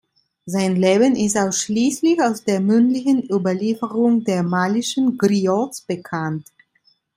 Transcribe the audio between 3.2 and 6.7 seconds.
Überlieferung der malischen Griots bekannt.